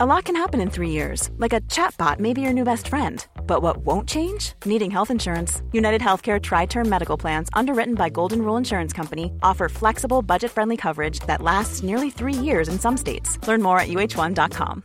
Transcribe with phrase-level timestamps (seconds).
[0.00, 2.86] A lot can happen in three years, like a chatbot may be your new best
[2.86, 3.26] friend.
[3.48, 4.52] But what won't change?
[4.64, 5.60] Needing health insurance.
[5.72, 10.52] United Healthcare Tri Term Medical Plans, underwritten by Golden Rule Insurance Company, offer flexible, budget
[10.52, 13.44] friendly coverage that lasts nearly three years in some states.
[13.48, 14.84] Learn more at uh1.com.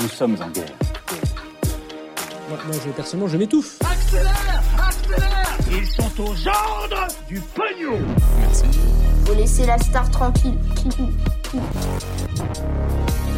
[0.00, 0.74] Nous sommes en guerre.
[2.48, 3.78] Moi, moi, je, personnellement, je m'étouffe.
[3.82, 8.00] Accélère Accélère Ils sont aux ordres du pognon
[9.24, 10.58] Faut laisser la star tranquille.
[11.54, 11.56] う
[13.34, 13.37] ん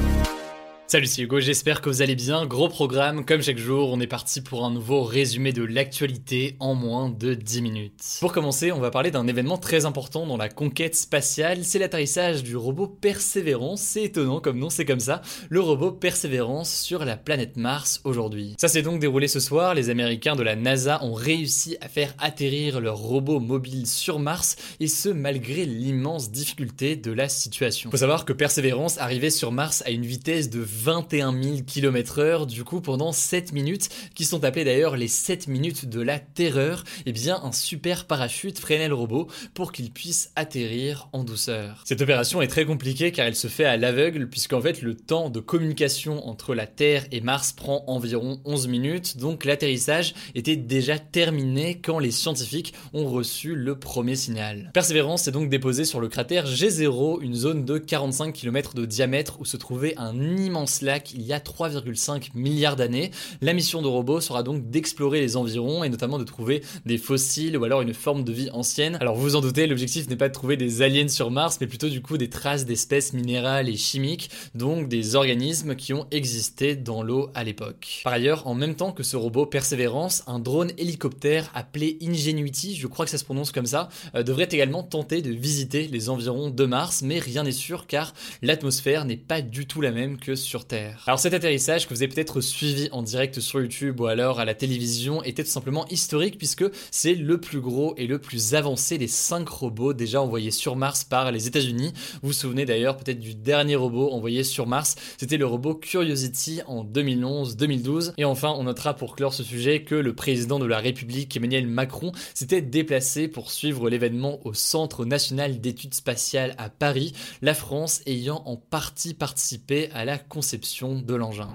[0.91, 2.47] Salut, c'est Hugo, j'espère que vous allez bien.
[2.47, 6.75] Gros programme, comme chaque jour, on est parti pour un nouveau résumé de l'actualité en
[6.75, 8.19] moins de 10 minutes.
[8.19, 12.43] Pour commencer, on va parler d'un événement très important dans la conquête spatiale, c'est l'atterrissage
[12.43, 13.81] du robot Perseverance.
[13.81, 15.23] C'est étonnant comme nom, c'est comme ça.
[15.49, 18.57] Le robot Perseverance sur la planète Mars aujourd'hui.
[18.59, 22.13] Ça s'est donc déroulé ce soir, les Américains de la NASA ont réussi à faire
[22.19, 27.93] atterrir leur robot mobile sur Mars, et ce malgré l'immense difficulté de la situation.
[27.93, 32.65] Faut savoir que Perseverance arrivait sur Mars à une vitesse de 21 000 km/h, du
[32.65, 37.11] coup pendant 7 minutes, qui sont appelées d'ailleurs les 7 minutes de la terreur, et
[37.11, 41.83] eh bien un super parachute freinait le robot pour qu'il puisse atterrir en douceur.
[41.85, 45.29] Cette opération est très compliquée car elle se fait à l'aveugle, puisqu'en fait le temps
[45.29, 50.99] de communication entre la Terre et Mars prend environ 11 minutes, donc l'atterrissage était déjà
[50.99, 54.71] terminé quand les scientifiques ont reçu le premier signal.
[54.73, 59.41] Persévérance s'est donc déposé sur le cratère G0, une zone de 45 km de diamètre
[59.41, 63.11] où se trouvait un immense lac il y a 3,5 milliards d'années.
[63.41, 67.57] La mission de robot sera donc d'explorer les environs et notamment de trouver des fossiles
[67.57, 68.97] ou alors une forme de vie ancienne.
[69.01, 71.67] Alors vous vous en doutez, l'objectif n'est pas de trouver des aliens sur Mars, mais
[71.67, 76.77] plutôt du coup des traces d'espèces minérales et chimiques, donc des organismes qui ont existé
[76.77, 78.01] dans l'eau à l'époque.
[78.05, 82.87] Par ailleurs, en même temps que ce robot Perseverance, un drone hélicoptère appelé Ingenuity, je
[82.87, 86.51] crois que ça se prononce comme ça, euh, devrait également tenter de visiter les environs
[86.51, 90.35] de Mars, mais rien n'est sûr car l'atmosphère n'est pas du tout la même que
[90.35, 90.60] sur
[91.07, 94.45] Alors cet atterrissage que vous avez peut-être suivi en direct sur YouTube ou alors à
[94.45, 98.99] la télévision était tout simplement historique puisque c'est le plus gros et le plus avancé
[98.99, 101.93] des 5 robots déjà envoyés sur Mars par les États-Unis.
[102.23, 106.61] Vous vous souvenez d'ailleurs peut-être du dernier robot envoyé sur Mars, c'était le robot Curiosity
[106.67, 108.13] en 2011-2012.
[108.19, 111.67] Et enfin, on notera pour clore ce sujet que le président de la République Emmanuel
[111.67, 117.13] Macron s'était déplacé pour suivre l'événement au Centre national d'études spatiales à Paris,
[117.43, 121.49] la France ayant en partie participé à la conception de l'engin.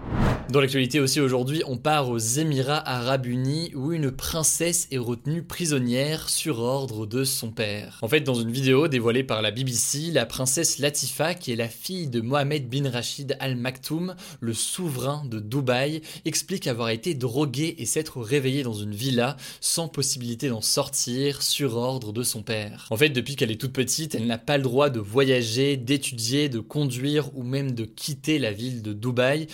[0.52, 5.42] Dans l'actualité aussi aujourd'hui, on part aux Émirats arabes unis où une princesse est retenue
[5.42, 7.98] prisonnière sur ordre de son père.
[8.04, 11.68] En fait, dans une vidéo dévoilée par la BBC, la princesse Latifa, qui est la
[11.68, 17.76] fille de Mohamed bin Rachid Al Maktoum, le souverain de Dubaï, explique avoir été droguée
[17.80, 22.86] et s'être réveillée dans une villa sans possibilité d'en sortir sur ordre de son père.
[22.92, 26.50] En fait, depuis qu'elle est toute petite, elle n'a pas le droit de voyager, d'étudier,
[26.50, 29.48] de conduire ou même de quitter la ville de Dubaï.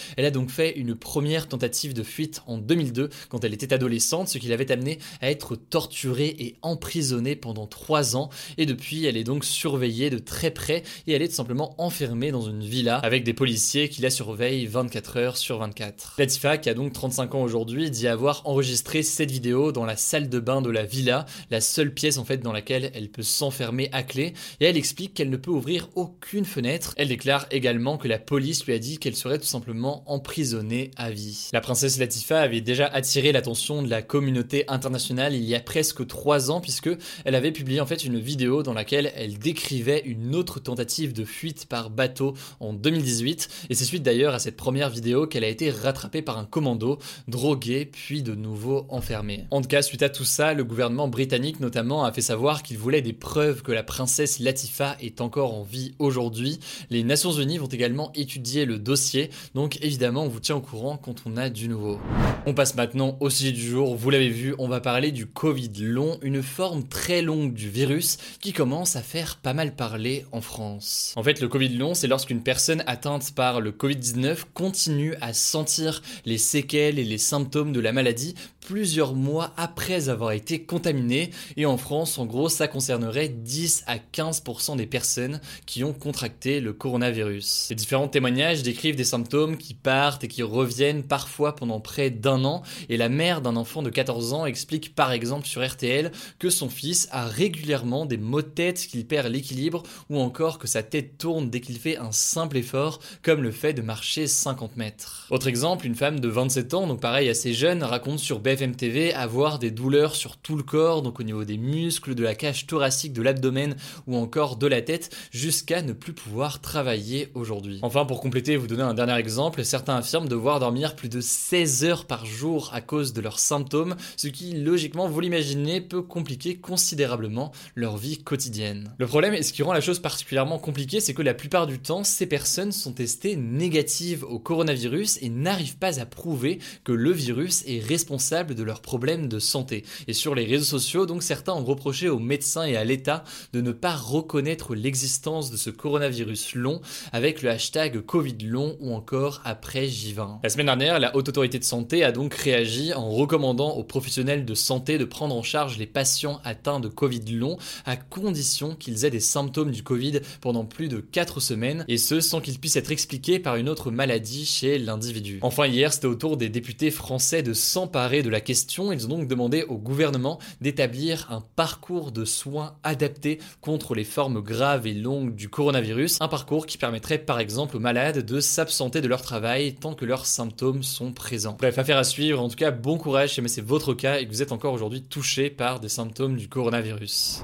[0.95, 5.31] Première tentative de fuite en 2002 quand elle était adolescente, ce qui l'avait amenée à
[5.31, 8.29] être torturée et emprisonnée pendant trois ans.
[8.57, 12.31] Et depuis, elle est donc surveillée de très près et elle est tout simplement enfermée
[12.31, 16.15] dans une villa avec des policiers qui la surveillent 24 heures sur 24.
[16.17, 20.29] Latifa, qui a donc 35 ans aujourd'hui, dit avoir enregistré cette vidéo dans la salle
[20.29, 23.89] de bain de la villa, la seule pièce en fait dans laquelle elle peut s'enfermer
[23.91, 24.33] à clé.
[24.59, 26.93] Et elle explique qu'elle ne peut ouvrir aucune fenêtre.
[26.97, 31.09] Elle déclare également que la police lui a dit qu'elle serait tout simplement emprisonnée à
[31.11, 31.49] vie.
[31.53, 36.05] La princesse Latifa avait déjà attiré l'attention de la communauté internationale il y a presque
[36.07, 36.89] trois ans puisque
[37.25, 41.25] elle avait publié en fait une vidéo dans laquelle elle décrivait une autre tentative de
[41.25, 45.49] fuite par bateau en 2018 et c'est suite d'ailleurs à cette première vidéo qu'elle a
[45.49, 49.45] été rattrapée par un commando, droguée puis de nouveau enfermée.
[49.51, 52.77] En tout cas, suite à tout ça, le gouvernement britannique notamment a fait savoir qu'il
[52.77, 56.59] voulait des preuves que la princesse Latifa est encore en vie aujourd'hui.
[56.89, 60.97] Les Nations Unies vont également étudier le dossier donc évidemment, on vous tient au courant
[60.97, 61.99] quand on a du nouveau.
[62.45, 63.95] On passe maintenant au sujet du jour.
[63.95, 68.17] Vous l'avez vu, on va parler du Covid long, une forme très longue du virus
[68.39, 71.13] qui commence à faire pas mal parler en France.
[71.15, 76.01] En fait, le Covid long, c'est lorsqu'une personne atteinte par le Covid-19 continue à sentir
[76.25, 78.35] les séquelles et les symptômes de la maladie
[78.71, 81.31] plusieurs mois après avoir été contaminé.
[81.57, 86.61] Et en France, en gros, ça concernerait 10 à 15% des personnes qui ont contracté
[86.61, 87.67] le coronavirus.
[87.69, 92.45] Les différents témoignages décrivent des symptômes qui partent et qui reviennent parfois pendant près d'un
[92.45, 92.63] an.
[92.87, 96.09] Et la mère d'un enfant de 14 ans explique par exemple sur RTL
[96.39, 100.67] que son fils a régulièrement des maux de tête, qu'il perd l'équilibre ou encore que
[100.67, 104.77] sa tête tourne dès qu'il fait un simple effort, comme le fait de marcher 50
[104.77, 105.27] mètres.
[105.29, 108.75] Autre exemple, une femme de 27 ans, donc pareil assez jeune, raconte sur BFM BFM
[108.75, 112.35] TV avoir des douleurs sur tout le corps, donc au niveau des muscles, de la
[112.35, 113.75] cage thoracique, de l'abdomen
[114.05, 117.79] ou encore de la tête, jusqu'à ne plus pouvoir travailler aujourd'hui.
[117.81, 121.21] Enfin, pour compléter et vous donner un dernier exemple, certains affirment devoir dormir plus de
[121.21, 126.03] 16 heures par jour à cause de leurs symptômes, ce qui, logiquement, vous l'imaginez, peut
[126.03, 128.93] compliquer considérablement leur vie quotidienne.
[128.99, 131.79] Le problème, et ce qui rend la chose particulièrement compliquée, c'est que la plupart du
[131.79, 137.11] temps, ces personnes sont testées négatives au coronavirus et n'arrivent pas à prouver que le
[137.11, 139.83] virus est responsable de leurs problèmes de santé.
[140.07, 143.23] Et sur les réseaux sociaux, donc certains ont reproché aux médecins et à l'État
[143.53, 148.93] de ne pas reconnaître l'existence de ce coronavirus long avec le hashtag Covid long ou
[148.93, 150.39] encore après J20.
[150.43, 154.45] La semaine dernière, la Haute Autorité de Santé a donc réagi en recommandant aux professionnels
[154.45, 159.05] de santé de prendre en charge les patients atteints de Covid long à condition qu'ils
[159.05, 162.75] aient des symptômes du Covid pendant plus de 4 semaines et ce sans qu'ils puissent
[162.75, 165.39] être expliqués par une autre maladie chez l'individu.
[165.41, 168.91] Enfin hier, c'était au tour des députés français de s'emparer de la question.
[168.91, 174.41] Ils ont donc demandé au gouvernement d'établir un parcours de soins adapté contre les formes
[174.41, 179.01] graves et longues du coronavirus, un parcours qui permettrait par exemple aux malades de s'absenter
[179.01, 181.57] de leur travail tant que leurs symptômes sont présents.
[181.59, 182.41] Bref, affaire à suivre.
[182.41, 185.03] En tout cas, bon courage si c'est votre cas et que vous êtes encore aujourd'hui
[185.03, 187.43] touché par des symptômes du coronavirus.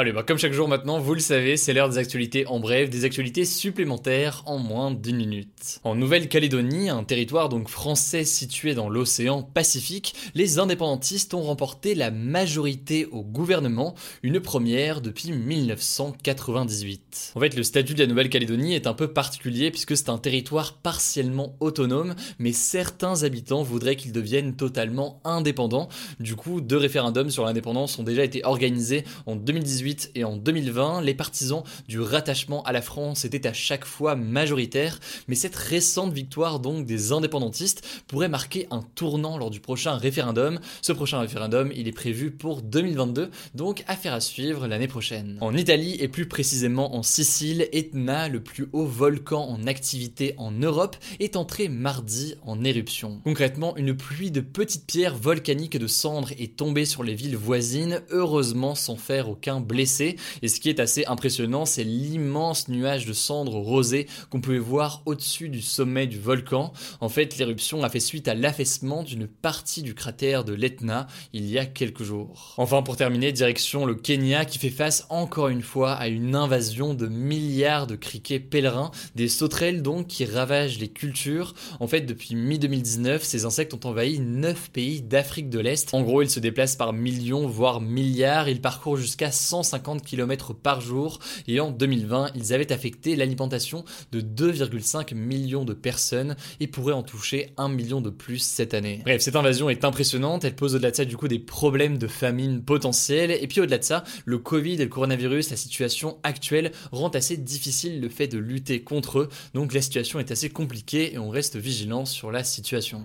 [0.00, 2.88] Allez, bah comme chaque jour maintenant, vous le savez, c'est l'heure des actualités en bref,
[2.88, 5.80] des actualités supplémentaires en moins d'une minute.
[5.82, 12.12] En Nouvelle-Calédonie, un territoire donc français situé dans l'océan Pacifique, les indépendantistes ont remporté la
[12.12, 17.32] majorité au gouvernement, une première depuis 1998.
[17.34, 20.74] En fait, le statut de la Nouvelle-Calédonie est un peu particulier puisque c'est un territoire
[20.74, 25.88] partiellement autonome, mais certains habitants voudraient qu'il devienne totalement indépendant.
[26.20, 31.02] Du coup, deux référendums sur l'indépendance ont déjà été organisés en 2018 et en 2020.
[31.02, 34.98] Les partisans du rattachement à la France étaient à chaque fois majoritaires,
[35.28, 40.60] mais cette récente victoire donc des indépendantistes pourrait marquer un tournant lors du prochain référendum.
[40.82, 45.38] Ce prochain référendum, il est prévu pour 2022, donc affaire à suivre l'année prochaine.
[45.40, 50.50] En Italie et plus précisément en Sicile, Etna, le plus haut volcan en activité en
[50.50, 53.20] Europe, est entré mardi en éruption.
[53.24, 58.02] Concrètement, une pluie de petites pierres volcaniques de cendres est tombée sur les villes voisines,
[58.10, 59.77] heureusement sans faire aucun blessé.
[59.78, 65.02] Et ce qui est assez impressionnant, c'est l'immense nuage de cendres rosées qu'on pouvait voir
[65.06, 66.72] au-dessus du sommet du volcan.
[67.00, 71.48] En fait, l'éruption a fait suite à l'affaissement d'une partie du cratère de l'Etna il
[71.48, 72.54] y a quelques jours.
[72.56, 76.94] Enfin, pour terminer, direction le Kenya qui fait face encore une fois à une invasion
[76.94, 81.54] de milliards de criquets pèlerins, des sauterelles donc qui ravagent les cultures.
[81.80, 85.94] En fait, depuis mi-2019, ces insectes ont envahi 9 pays d'Afrique de l'Est.
[85.94, 88.48] En gros, ils se déplacent par millions, voire milliards.
[88.48, 89.30] Ils parcourent jusqu'à
[89.68, 91.18] 150 km par jour.
[91.46, 97.02] Et en 2020, ils avaient affecté l'alimentation de 2,5 millions de personnes et pourraient en
[97.02, 99.02] toucher 1 million de plus cette année.
[99.04, 100.44] Bref, cette invasion est impressionnante.
[100.44, 103.30] Elle pose au-delà de ça, du coup, des problèmes de famine potentiels.
[103.30, 107.36] Et puis au-delà de ça, le Covid et le coronavirus, la situation actuelle rend assez
[107.36, 109.28] difficile le fait de lutter contre eux.
[109.54, 113.04] Donc la situation est assez compliquée et on reste vigilant sur la situation.